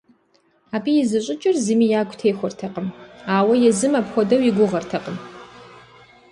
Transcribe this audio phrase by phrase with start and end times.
[0.75, 2.87] Абы и зыщӏыкӏэр зыми ягу техуэртэкъым,
[3.35, 5.17] ауэ езым апхуэдэу и гугъэтэкъым.